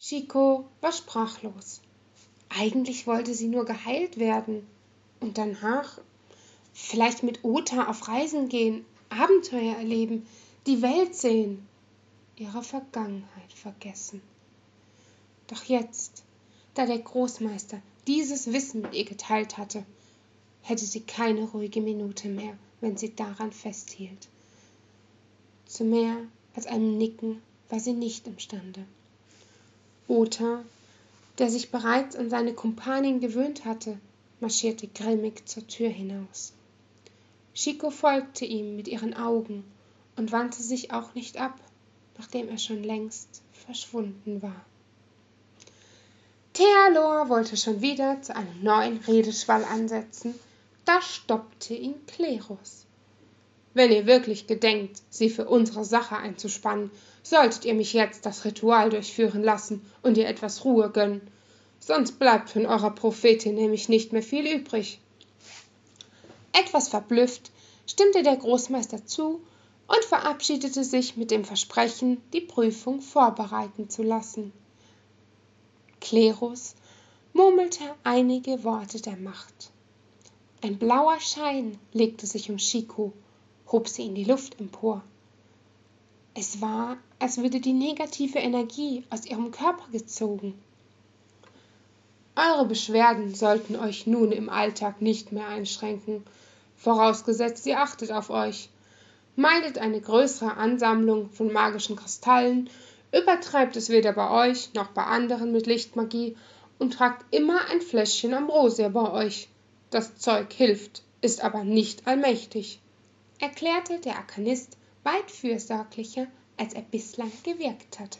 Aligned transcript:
Chico 0.00 0.64
war 0.80 0.92
sprachlos. 0.92 1.80
Eigentlich 2.48 3.08
wollte 3.08 3.34
sie 3.34 3.48
nur 3.48 3.64
geheilt 3.64 4.16
werden 4.16 4.64
und 5.18 5.38
danach 5.38 5.98
vielleicht 6.72 7.24
mit 7.24 7.42
Ota 7.42 7.88
auf 7.88 8.06
Reisen 8.06 8.48
gehen, 8.48 8.84
Abenteuer 9.08 9.74
erleben, 9.74 10.24
die 10.66 10.82
Welt 10.82 11.16
sehen, 11.16 11.66
ihre 12.36 12.62
Vergangenheit 12.62 13.52
vergessen. 13.52 14.22
Doch 15.48 15.64
jetzt, 15.64 16.22
da 16.74 16.86
der 16.86 17.00
Großmeister 17.00 17.82
dieses 18.06 18.52
Wissen 18.52 18.82
mit 18.82 18.94
ihr 18.94 19.04
geteilt 19.04 19.58
hatte, 19.58 19.84
hätte 20.62 20.84
sie 20.84 21.00
keine 21.00 21.42
ruhige 21.44 21.80
Minute 21.80 22.28
mehr, 22.28 22.56
wenn 22.80 22.96
sie 22.96 23.16
daran 23.16 23.50
festhielt. 23.50 24.28
Zu 25.66 25.84
mehr 25.84 26.16
als 26.54 26.66
einem 26.66 26.96
Nicken 26.96 27.42
war 27.68 27.80
sie 27.80 27.94
nicht 27.94 28.28
imstande. 28.28 28.86
Ota, 30.08 30.64
der 31.38 31.50
sich 31.50 31.70
bereits 31.70 32.16
an 32.16 32.30
seine 32.30 32.54
Kumpanin 32.54 33.20
gewöhnt 33.20 33.64
hatte, 33.64 33.98
marschierte 34.40 34.88
grimmig 34.88 35.46
zur 35.46 35.66
Tür 35.66 35.88
hinaus. 35.88 36.52
Chico 37.54 37.90
folgte 37.90 38.44
ihm 38.44 38.76
mit 38.76 38.88
ihren 38.88 39.14
Augen 39.14 39.64
und 40.16 40.32
wandte 40.32 40.62
sich 40.62 40.92
auch 40.92 41.14
nicht 41.14 41.38
ab, 41.38 41.58
nachdem 42.16 42.48
er 42.48 42.58
schon 42.58 42.82
längst 42.82 43.42
verschwunden 43.52 44.42
war. 44.42 44.64
Thealor 46.52 47.28
wollte 47.28 47.56
schon 47.56 47.80
wieder 47.82 48.20
zu 48.22 48.34
einem 48.34 48.64
neuen 48.64 48.98
Redeschwall 48.98 49.64
ansetzen, 49.64 50.34
da 50.84 51.00
stoppte 51.02 51.74
ihn 51.74 51.94
Klerus. 52.06 52.86
Wenn 53.74 53.92
ihr 53.92 54.06
wirklich 54.06 54.46
gedenkt, 54.46 55.02
sie 55.10 55.30
für 55.30 55.46
unsere 55.46 55.84
Sache 55.84 56.16
einzuspannen, 56.16 56.90
solltet 57.22 57.64
ihr 57.64 57.74
mich 57.74 57.92
jetzt 57.92 58.24
das 58.24 58.44
Ritual 58.44 58.90
durchführen 58.90 59.42
lassen 59.42 59.84
und 60.02 60.16
ihr 60.16 60.28
etwas 60.28 60.64
Ruhe 60.64 60.90
gönnen. 60.90 61.20
Sonst 61.78 62.18
bleibt 62.18 62.50
von 62.50 62.66
eurer 62.66 62.90
Prophetin 62.90 63.54
nämlich 63.54 63.88
nicht 63.88 64.12
mehr 64.12 64.22
viel 64.22 64.46
übrig. 64.46 65.00
Etwas 66.52 66.88
verblüfft 66.88 67.50
stimmte 67.86 68.22
der 68.22 68.36
Großmeister 68.36 69.06
zu 69.06 69.40
und 69.86 70.04
verabschiedete 70.04 70.84
sich 70.84 71.16
mit 71.16 71.30
dem 71.30 71.44
Versprechen, 71.44 72.20
die 72.32 72.40
Prüfung 72.40 73.00
vorbereiten 73.00 73.88
zu 73.88 74.02
lassen. 74.02 74.52
Klerus 76.00 76.74
murmelte 77.32 77.84
einige 78.04 78.64
Worte 78.64 79.00
der 79.00 79.16
Macht. 79.16 79.70
Ein 80.62 80.78
blauer 80.78 81.20
Schein 81.20 81.78
legte 81.92 82.26
sich 82.26 82.50
um 82.50 82.56
Chico 82.56 83.12
hob 83.70 83.88
sie 83.88 84.06
in 84.06 84.14
die 84.14 84.24
Luft 84.24 84.58
empor. 84.58 85.02
Es 86.34 86.60
war, 86.60 86.96
als 87.18 87.38
würde 87.38 87.60
die 87.60 87.72
negative 87.72 88.38
Energie 88.38 89.04
aus 89.10 89.26
ihrem 89.26 89.50
Körper 89.50 89.90
gezogen. 89.92 90.54
Eure 92.36 92.66
Beschwerden 92.66 93.34
sollten 93.34 93.76
euch 93.76 94.06
nun 94.06 94.32
im 94.32 94.48
Alltag 94.48 95.02
nicht 95.02 95.32
mehr 95.32 95.48
einschränken, 95.48 96.22
vorausgesetzt 96.76 97.66
ihr 97.66 97.80
achtet 97.80 98.12
auf 98.12 98.30
euch. 98.30 98.70
Meidet 99.36 99.78
eine 99.78 100.00
größere 100.00 100.56
Ansammlung 100.56 101.30
von 101.30 101.52
magischen 101.52 101.96
Kristallen, 101.96 102.70
übertreibt 103.12 103.76
es 103.76 103.88
weder 103.90 104.12
bei 104.12 104.48
euch 104.48 104.72
noch 104.74 104.88
bei 104.88 105.02
anderen 105.02 105.52
mit 105.52 105.66
Lichtmagie 105.66 106.36
und 106.78 106.94
tragt 106.94 107.24
immer 107.34 107.66
ein 107.68 107.80
Fläschchen 107.80 108.34
Ambrosia 108.34 108.88
bei 108.88 109.10
euch. 109.10 109.48
Das 109.90 110.16
Zeug 110.16 110.52
hilft, 110.52 111.02
ist 111.20 111.42
aber 111.42 111.64
nicht 111.64 112.06
allmächtig 112.06 112.80
erklärte 113.40 114.00
der 114.00 114.16
Arkanist 114.16 114.76
weit 115.04 115.30
fürsorglicher, 115.30 116.26
als 116.56 116.74
er 116.74 116.82
bislang 116.82 117.32
gewirkt 117.44 117.98
hatte 118.00 118.18